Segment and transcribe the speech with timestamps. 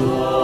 [0.00, 0.39] 希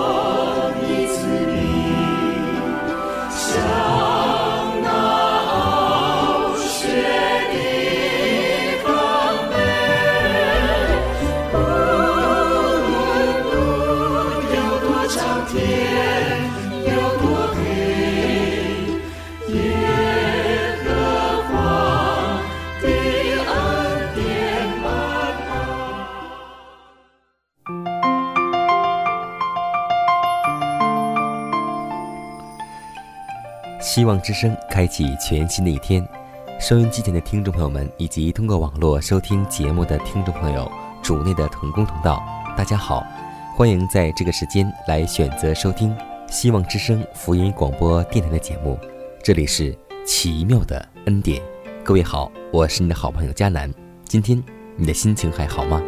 [34.06, 36.08] 希望之声开启全新的一天，
[36.60, 40.70] 收音机前的听众朋友们，以及通过网络收听节目的听众朋友，
[41.02, 42.22] 主内的同工同道，
[42.56, 43.02] 大家好，
[43.56, 45.92] 欢迎在这个时间来选择收听
[46.28, 48.78] 希望之声福音广播电台的节目。
[49.24, 51.42] 这里是奇妙的恩典，
[51.82, 53.68] 各位好，我是你的好朋友佳楠。
[54.04, 54.40] 今天
[54.76, 55.82] 你的心情还好吗？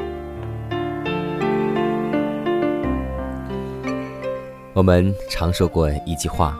[4.74, 6.58] 我们常说过一句话。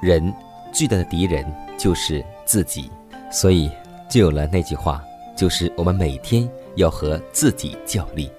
[0.00, 0.32] 人
[0.72, 1.44] 最大的敌人
[1.76, 2.90] 就是自己，
[3.32, 3.70] 所以
[4.08, 5.02] 就有了那句话，
[5.36, 8.30] 就是我们每天要和自己较力。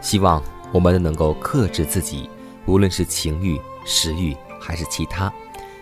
[0.00, 2.30] 希望我们能够克制自己，
[2.66, 5.32] 无论是情欲、食欲还是其他。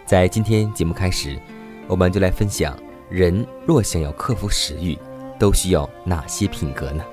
[0.07, 1.39] 在今天节目开始，
[1.87, 2.75] 我们就来分享：
[3.11, 4.99] 人若想要克服食欲，
[5.39, 7.05] 都需要哪些品格呢？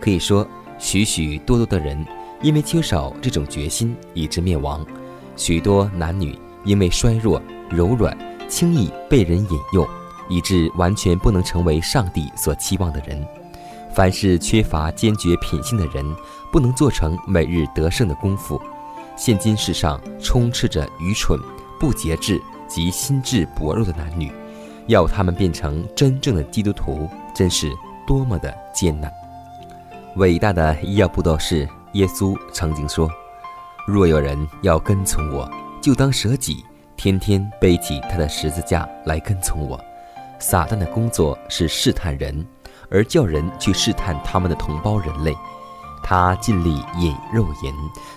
[0.00, 0.44] 可以说，
[0.78, 2.04] 许许多多的人
[2.42, 4.84] 因为缺少这种决心，以致灭亡。
[5.36, 6.36] 许多男女。
[6.64, 8.16] 因为衰弱、柔软，
[8.48, 9.88] 轻易被人引诱，
[10.28, 13.26] 以致完全不能成为上帝所期望的人。
[13.94, 16.04] 凡是缺乏坚决品性的人，
[16.52, 18.60] 不能做成每日得胜的功夫。
[19.16, 21.38] 现今世上充斥着愚蠢、
[21.80, 24.30] 不节制及心智薄弱的男女，
[24.86, 27.72] 要他们变成真正的基督徒，真是
[28.06, 29.12] 多么的艰难。
[30.16, 33.10] 伟大的医药布道士耶稣曾经说
[33.86, 35.50] ：“若有人要跟从我。”
[35.88, 36.62] 就当舍己，
[36.98, 39.82] 天天背起他的十字架来跟从我。
[40.38, 42.46] 撒旦的工作是试探人，
[42.90, 45.34] 而叫人去试探他们的同胞人类。
[46.02, 47.72] 他尽力引肉眼，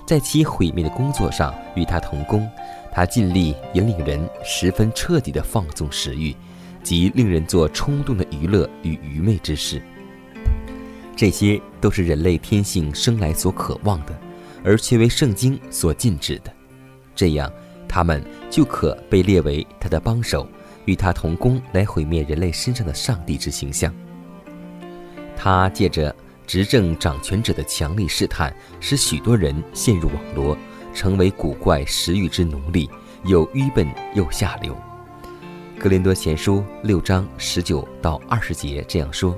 [0.06, 2.46] 在其毁灭的工作上与他同工。
[2.92, 6.36] 他尽力引领人十分彻底的放纵食欲，
[6.84, 9.82] 及令人做冲动的娱乐与愚昧之事。
[11.16, 14.14] 这些都是人类天性生来所渴望的，
[14.62, 16.52] 而却为圣经所禁止的。
[17.14, 17.52] 这样，
[17.94, 20.48] 他们就可被列为他的帮手，
[20.86, 23.94] 与他同工来毁灭人类身上的上帝之形象。
[25.36, 26.16] 他借着
[26.48, 30.58] 执政掌权者的强力试探，使许多人陷入网罗，
[30.94, 32.90] 成为古怪食欲之奴隶，
[33.26, 33.86] 又愚笨
[34.16, 34.74] 又下流。
[35.78, 39.38] 格林多前书六章十九到二十节这样说：“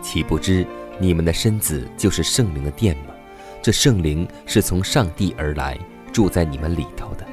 [0.00, 0.66] 岂不知
[0.98, 3.12] 你们的身子就是圣灵的殿吗？
[3.60, 5.78] 这圣灵是从上帝而来。”
[6.14, 7.26] 住在你们里头的，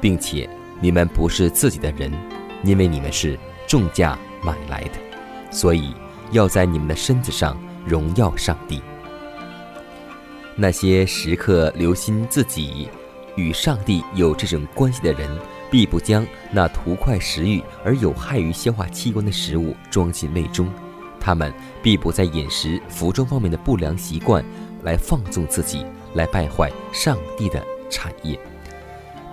[0.00, 0.48] 并且
[0.80, 2.12] 你们不是自己的人，
[2.64, 4.92] 因为你们是重价买来的，
[5.50, 5.94] 所以
[6.30, 8.80] 要在你们的身子上荣耀上帝。
[10.56, 12.88] 那些时刻留心自己
[13.36, 15.28] 与上帝有这种关系的人，
[15.70, 20.66] 必不将那图快食欲而有害于消化器官的食物装进胃中；
[21.20, 21.52] 他们
[21.82, 24.44] 必不在饮食、服装方面的不良习惯
[24.82, 25.84] 来放纵自己，
[26.14, 27.64] 来败坏上帝的。
[27.90, 28.38] 产业，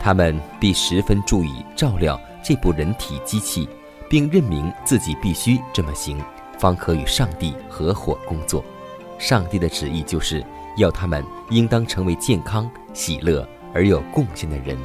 [0.05, 3.67] 他们必十分注意照料这部人体机器，
[4.07, 6.21] 并认明自己必须这么行，
[6.59, 8.63] 方可与上帝合伙工作。
[9.17, 10.45] 上帝的旨意就是
[10.77, 14.77] 要他们应当成为健康、喜乐而有贡献的人。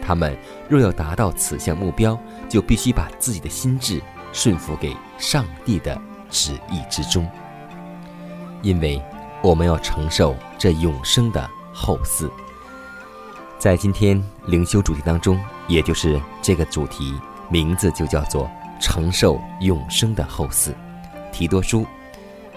[0.00, 0.34] 他们
[0.66, 2.18] 若要达到此项目标，
[2.48, 4.00] 就必须把自己的心智
[4.32, 6.00] 顺服给上帝的
[6.30, 7.30] 旨意之中，
[8.62, 8.98] 因为
[9.42, 12.30] 我们要承受这永生的后嗣。
[13.64, 17.14] 在今天灵修主题当中，也就是这个主题
[17.48, 18.46] 名字就叫做
[18.78, 20.70] “承受永生的后嗣”。
[21.32, 21.86] 提多书，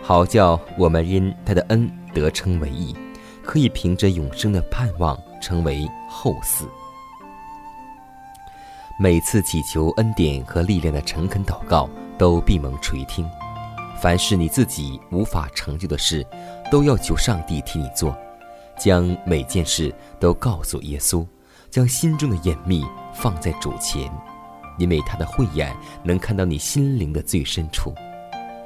[0.01, 2.93] 好叫我们因他的恩得称为义，
[3.41, 6.65] 可以凭着永生的盼望成为后嗣。
[8.99, 13.25] 每次祈求恩典和力量的诚恳祷告，都闭蒙垂听。
[13.97, 16.27] 凡是你自己无法成就的事，
[16.69, 18.13] 都要求上帝替你做。
[18.77, 21.25] 将每件事都告诉耶稣，
[21.69, 24.11] 将心中的隐秘放在主前，
[24.77, 27.93] 因为他的慧眼能看到你心灵的最深处，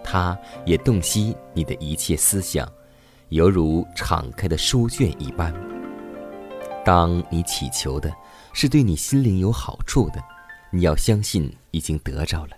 [0.04, 2.70] 他也洞悉你的一切思想，
[3.30, 5.54] 犹如敞开的书卷一般。
[6.84, 8.12] 当你祈求的。
[8.54, 10.22] 是对你心灵有好处的，
[10.72, 12.58] 你要相信已经得着了，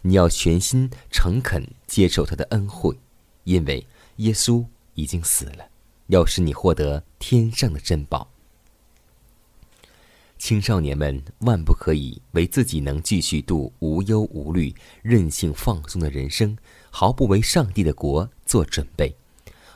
[0.00, 2.98] 你要全心诚恳接受他的恩惠，
[3.44, 4.64] 因为耶稣
[4.94, 5.68] 已经死了，
[6.08, 8.30] 要使你获得天上的珍宝。
[10.38, 16.56] 青少年们万不可以为自己能继续度无忧无虑、任性放纵的人生，
[16.90, 19.16] 毫不为上帝的国做准备，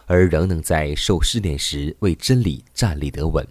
[0.05, 3.47] 而仍能在受试炼时为真理站立得稳。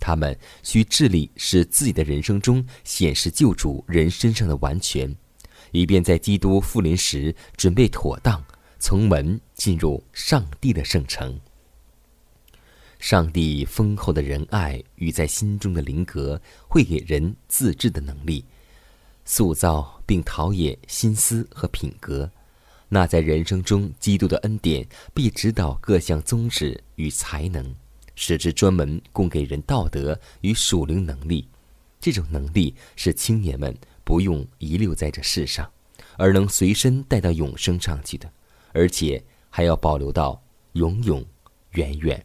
[0.00, 5.14] 他们需致力使自己的人生中显示救主人身上的完全，
[5.70, 8.44] 以便在基督复临时准备妥当，
[8.80, 11.38] 从门进入上帝的圣城。
[13.00, 18.44] 上帝丰厚的仁爱与在心中的灵格，会给人自制的能力，
[19.24, 22.30] 塑造并陶冶心思和品格。
[22.90, 27.74] 那在人生中，基督的恩典必指导各项宗旨与才能。
[28.16, 31.48] 使之专门供给人道德与属灵能力，
[31.98, 33.74] 这种能力是青年们
[34.04, 35.70] 不用遗留在这世上，
[36.18, 38.30] 而能随身带到永生上去的，
[38.72, 40.38] 而且还要保留到
[40.74, 41.24] 永永
[41.70, 42.22] 远远。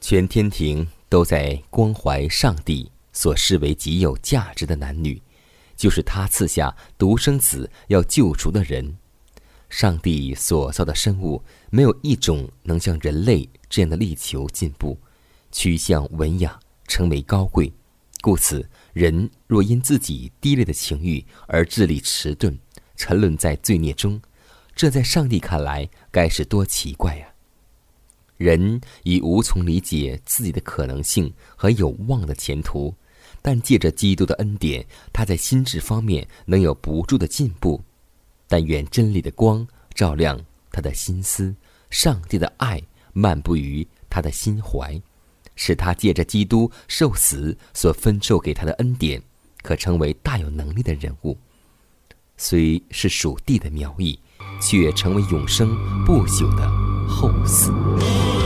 [0.00, 5.20] 全天庭都在关怀上帝所视为极有价值的男女，
[5.76, 8.96] 就是他赐下独生子要救赎的人。
[9.68, 14.98] 上帝所造的生物，没有一种能像人类这样的力求进步，
[15.52, 16.58] 趋向文雅，
[16.88, 17.72] 成为高贵。
[18.22, 22.58] 故此，人若因自己低劣的情欲而智力迟钝，
[22.96, 24.20] 沉沦在罪孽中，
[24.74, 27.29] 这在上帝看来该是多奇怪呀！
[28.40, 32.94] 人已无从理解自己的可能性和有望的前途，
[33.42, 34.82] 但借着基督的恩典，
[35.12, 37.78] 他在心智方面能有不住的进步。
[38.48, 40.40] 但愿真理的光照亮
[40.72, 41.54] 他的心思，
[41.90, 42.82] 上帝的爱
[43.12, 44.98] 漫步于他的心怀，
[45.54, 49.22] 使他借着基督受死所分授给他的恩典，
[49.60, 51.36] 可成为大有能力的人物。
[52.38, 54.18] 虽是属地的苗裔，
[54.62, 55.68] 却成为永生
[56.06, 56.89] 不朽的
[57.20, 58.39] 后嗣。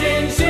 [0.00, 0.41] mountains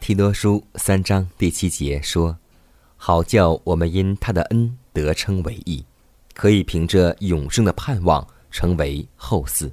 [0.00, 2.38] 提多书三章第七节说
[2.96, 5.84] ：“好叫我们因他的恩得称为义，
[6.32, 9.68] 可以凭着永生的盼望成为后嗣。”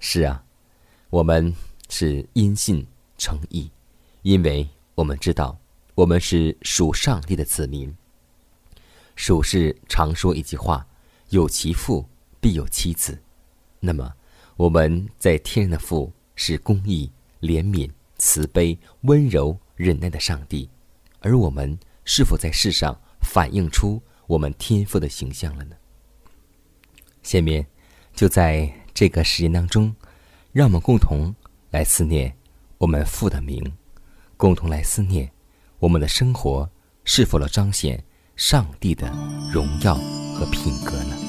[0.00, 0.42] 是啊，
[1.08, 1.54] 我们
[1.88, 2.84] 是因信
[3.16, 3.70] 成义，
[4.22, 5.56] 因为我们知道
[5.94, 7.96] 我们是属上帝的子民，
[9.18, 10.86] 属是常说一句话
[11.30, 12.08] ：“有其父，
[12.40, 13.20] 必有其子。”
[13.80, 14.14] 那么
[14.56, 17.10] 我们在天然的父是公义、
[17.42, 17.90] 怜悯。
[18.20, 20.68] 慈悲、温柔、忍耐的上帝，
[21.20, 25.76] 而我们是否在世上反映出我们天赋的形象了呢？
[27.22, 27.64] 下面，
[28.12, 29.94] 就在这个时间当中，
[30.50, 31.32] 让我们共同
[31.70, 32.36] 来思念
[32.78, 33.72] 我们父的名，
[34.36, 35.30] 共同来思念
[35.78, 36.68] 我们的生活
[37.04, 38.02] 是否了彰显
[38.38, 39.10] 上帝的
[39.52, 41.27] 荣耀和品格呢？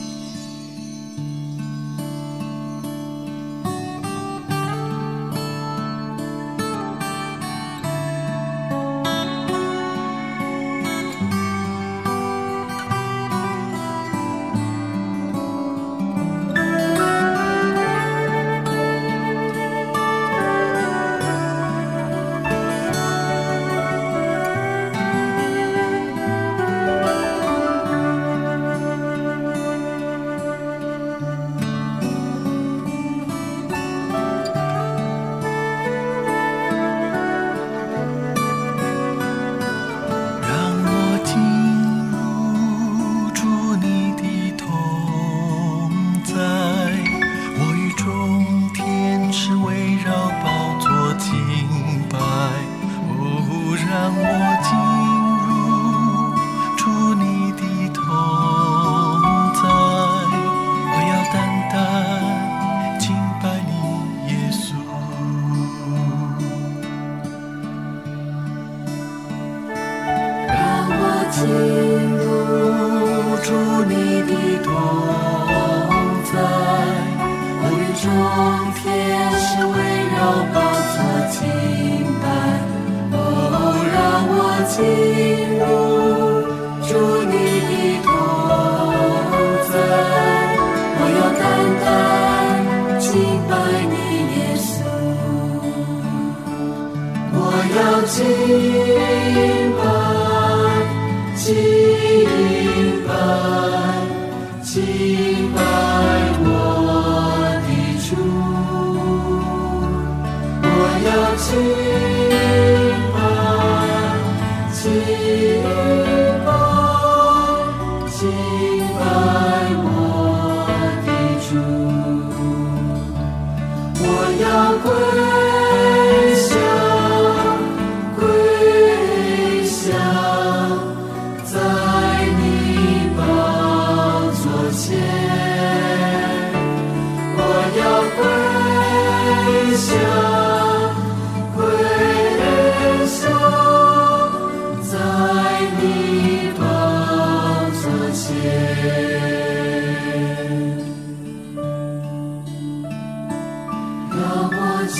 [154.20, 154.60] 让我
[154.90, 155.00] 进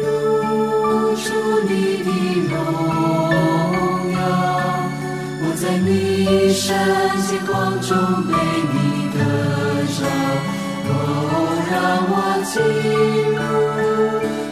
[0.00, 0.08] 入
[1.14, 1.28] 主
[1.68, 1.70] 你
[2.04, 2.08] 的
[2.48, 2.56] 荣
[4.14, 4.18] 耀，
[5.42, 5.88] 我在你
[6.54, 6.66] 圣
[7.46, 7.50] 光
[7.82, 7.88] 中
[8.26, 8.32] 被
[8.72, 8.74] 你
[9.12, 9.16] 得
[9.92, 10.00] 着，
[10.88, 10.90] 哦，
[11.70, 11.72] 让
[12.08, 12.12] 我
[12.48, 12.52] 进
[13.36, 13.38] 入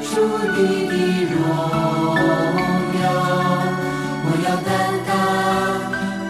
[0.04, 0.10] 主
[0.54, 0.92] 你的
[1.32, 1.36] 荣
[3.00, 3.04] 耀，
[4.24, 4.68] 我要单
[5.06, 5.10] 单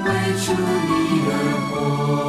[0.04, 0.06] 为
[0.38, 0.46] 主
[0.86, 0.90] 你
[1.26, 1.30] 而
[1.70, 2.27] 活。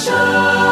[0.00, 0.69] 生。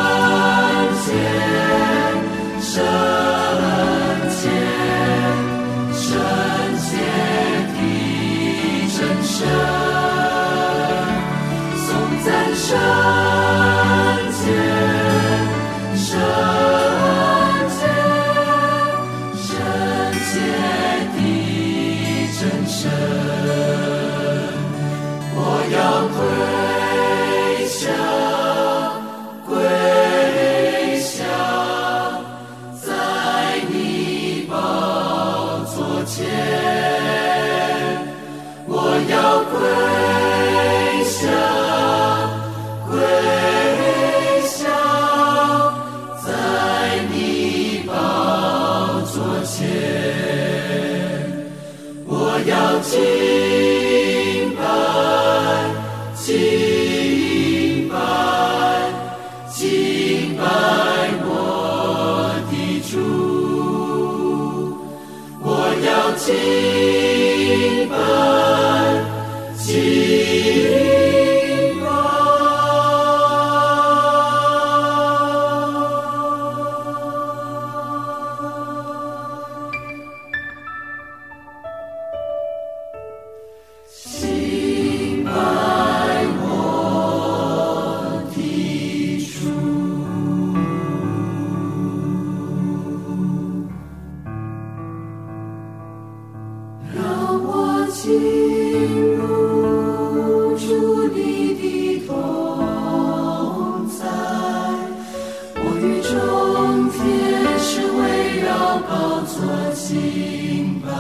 [109.88, 110.90] 敬拜，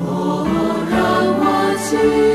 [0.00, 0.44] 哦，
[0.90, 0.98] 让
[1.38, 2.33] 我敬。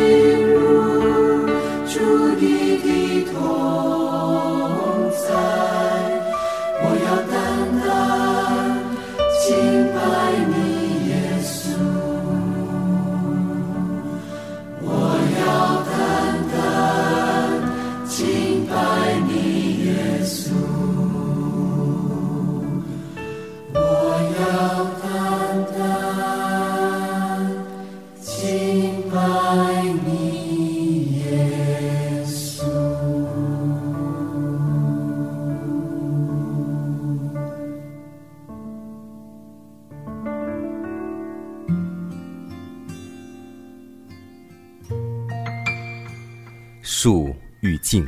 [47.02, 48.06] 树欲静，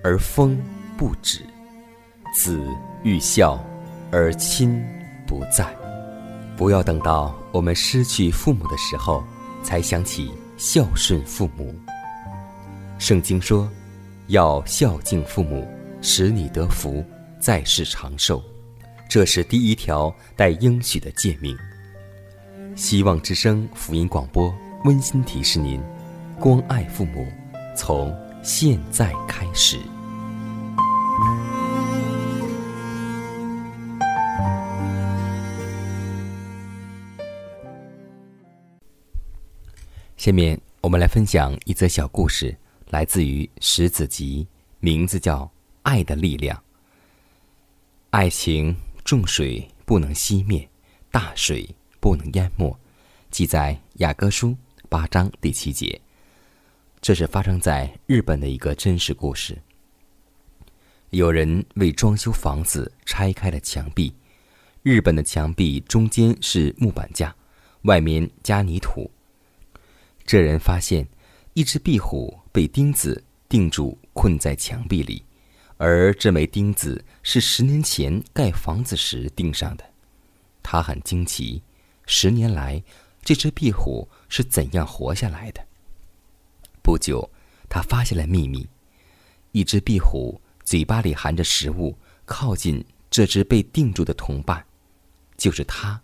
[0.00, 0.56] 而风
[0.96, 1.40] 不止；
[2.32, 2.64] 子
[3.02, 3.60] 欲孝，
[4.12, 4.80] 而亲
[5.26, 5.66] 不在。
[6.56, 9.24] 不要等到我们失去父母的时候，
[9.64, 11.74] 才想起孝顺父母。
[12.96, 13.68] 圣经说，
[14.28, 15.66] 要孝敬父母，
[16.00, 17.04] 使你得福，
[17.40, 18.40] 在世长寿。
[19.08, 21.58] 这是第一条带应许的诫命。
[22.76, 25.82] 希望之声福音广播温馨提示您：
[26.38, 27.26] 关爱父母，
[27.74, 28.16] 从。
[28.50, 29.78] 现在开始。
[40.16, 42.56] 下面我们来分享一则小故事，
[42.88, 44.48] 来自于《石子集》，
[44.80, 45.42] 名字叫
[45.82, 46.56] 《爱的力量》。
[48.08, 50.66] 爱情重水不能熄灭，
[51.10, 51.68] 大水
[52.00, 52.74] 不能淹没，
[53.30, 54.56] 记在雅歌书
[54.88, 56.00] 八章第七节。
[57.00, 59.56] 这是发生在日本的一个真实故事。
[61.10, 64.12] 有人为装修房子拆开了墙壁，
[64.82, 67.34] 日本的墙壁中间是木板架，
[67.82, 69.10] 外面加泥土。
[70.26, 71.06] 这人发现
[71.54, 75.24] 一只壁虎被钉子钉住，困在墙壁里，
[75.78, 79.84] 而这枚钉子是十年前盖房子时钉上的。
[80.62, 81.62] 他很惊奇，
[82.04, 82.82] 十年来
[83.22, 85.64] 这只壁虎是怎样活下来的？
[86.88, 87.30] 不久，
[87.68, 88.66] 他发现了秘密：
[89.52, 94.64] 一只壁虎嘴巴里含着食物，靠近这只被定住的同伴，
[95.36, 96.00] 就是他，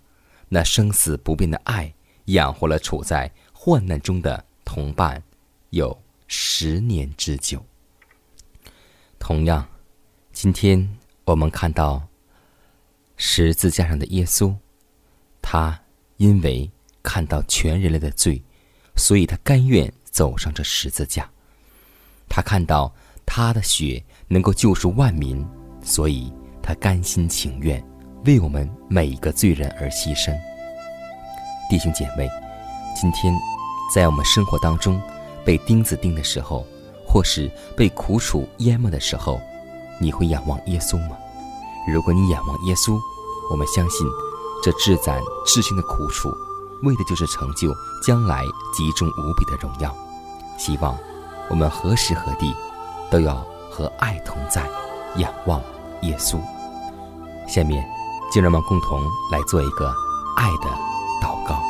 [0.47, 1.90] 那生死不变的爱，
[2.27, 5.23] 养活了处在患难中的同伴，
[5.70, 7.64] 有十年之久。
[9.18, 9.66] 同样，
[10.35, 10.87] 今天
[11.25, 12.07] 我们看到
[13.16, 14.55] 十字架上的耶稣，
[15.40, 15.81] 他
[16.18, 16.70] 因为
[17.03, 18.42] 看到全人类的罪，
[18.97, 19.90] 所以他甘愿。
[20.14, 21.29] 走上这十字架，
[22.29, 22.94] 他看到
[23.27, 25.44] 他的血能够救赎万民，
[25.83, 27.85] 所以他甘心情愿
[28.24, 30.33] 为我们每一个罪人而牺牲。
[31.68, 32.29] 弟兄姐妹，
[32.94, 33.35] 今天
[33.92, 35.03] 在我们生活当中
[35.44, 36.64] 被钉子钉的时候，
[37.05, 39.40] 或是被苦楚淹没的时候，
[40.00, 41.16] 你会仰望耶稣吗？
[41.92, 42.96] 如果你仰望耶稣，
[43.50, 44.07] 我们相信
[44.62, 46.29] 这至赞至亲的苦楚，
[46.85, 47.74] 为的就是成就
[48.07, 49.92] 将来极重无比的荣耀。
[50.56, 50.96] 希望
[51.50, 52.54] 我们何时何地
[53.10, 53.34] 都要
[53.70, 54.62] 和爱同在，
[55.16, 55.60] 仰望
[56.02, 56.38] 耶稣。
[57.46, 57.84] 下面，
[58.32, 59.92] 就让我们共同来做一个
[60.36, 60.68] 爱的
[61.22, 61.60] 祷告。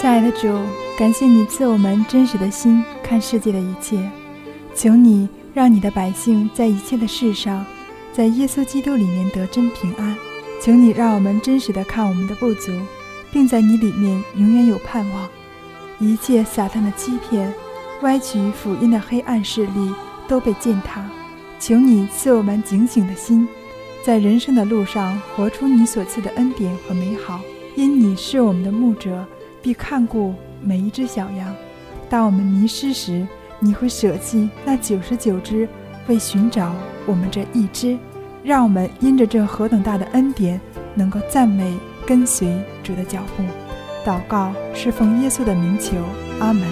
[0.00, 0.48] 亲爱的主，
[0.96, 4.08] 感谢你赐我们真实的心看世界的一切，
[4.74, 7.66] 求你让你的百姓在一切的事上，
[8.12, 10.16] 在耶稣基督里面得真平安。
[10.60, 12.72] 请你让我们真实的看我们的不足，
[13.32, 15.28] 并在你里面永远有盼望。
[16.00, 17.52] 一切撒旦的欺骗、
[18.02, 19.94] 歪曲福音的黑暗势力
[20.26, 21.04] 都被践踏。
[21.60, 23.46] 求你赐我们警醒的心，
[24.04, 27.40] 在人生的路上活出你所赐的恩典和美好。
[27.76, 29.24] 因你是我们的牧者，
[29.62, 31.54] 必看顾每一只小羊。
[32.08, 33.26] 当我们迷失时，
[33.60, 35.68] 你会舍弃那九十九只，
[36.08, 36.72] 为寻找
[37.06, 37.96] 我们这一只。
[38.44, 40.58] 让我们因着这何等大的恩典，
[40.94, 42.48] 能够赞美跟随
[42.82, 43.42] 主的脚步，
[44.08, 45.96] 祷告侍奉耶稣的名求，
[46.40, 46.62] 阿门。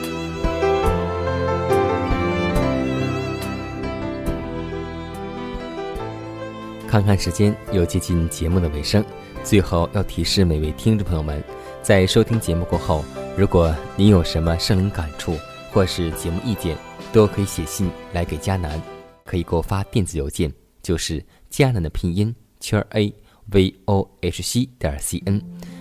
[6.88, 9.04] 看看时间，又接近节目的尾声，
[9.44, 11.42] 最后要提示每位听众朋友们，
[11.82, 13.04] 在收听节目过后，
[13.36, 15.36] 如果您有什么圣灵感触
[15.72, 16.74] 或是节目意见，
[17.12, 18.80] 都可以写信来给迦南，
[19.24, 20.50] 可以给我发电子邮件，
[20.80, 21.22] 就是。
[21.56, 23.10] 迦南的拼音圈 a
[23.50, 25.40] v o h c 点 c n。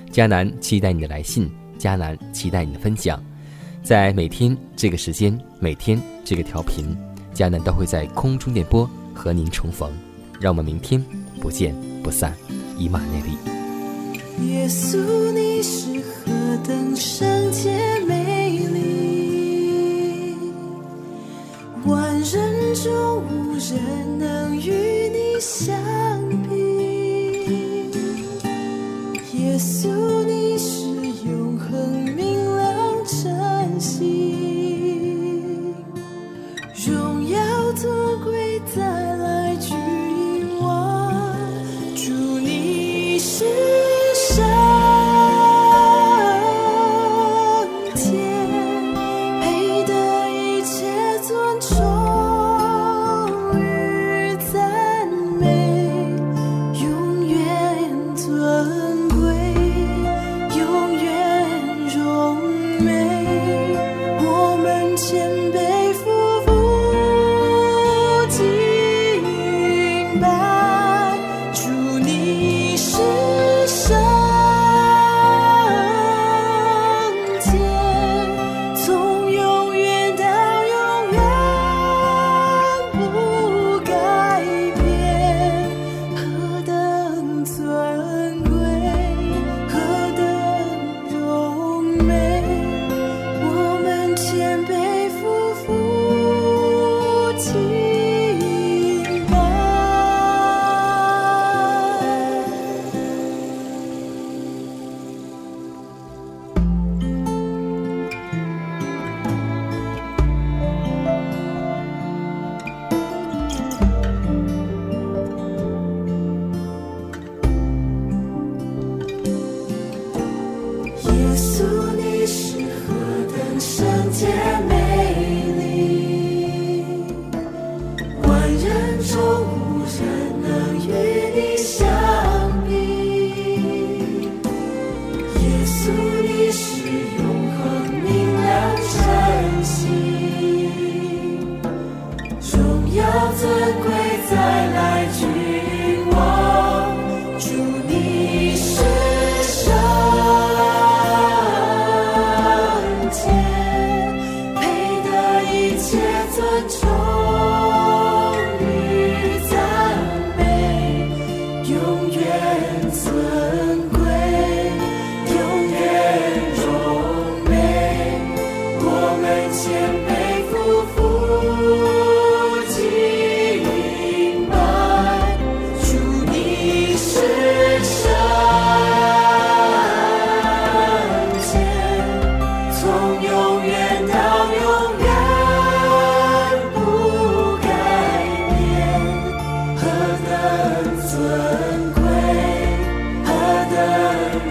[0.10, 3.22] 迦南期待你的来信，迦南期待你的分享。
[3.84, 6.96] 在每天这个时间，每天这个调频，
[7.34, 9.92] 迦南都会在空中电波和您重逢。
[10.40, 11.04] 让我们明天
[11.42, 12.34] 不见不散，
[12.80, 14.48] 以马内利。
[14.48, 14.98] 耶稣，
[15.34, 16.32] 你是何
[16.66, 18.85] 等圣洁美丽。
[22.76, 25.74] 中无人能与你相
[26.50, 27.90] 比。
[29.34, 30.15] 耶稣。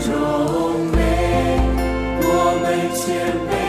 [0.05, 0.13] 中
[0.93, 0.99] 美
[2.21, 2.29] 我
[2.61, 3.05] 们先
[3.49, 3.64] 辈